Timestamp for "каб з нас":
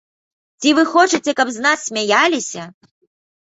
1.41-1.87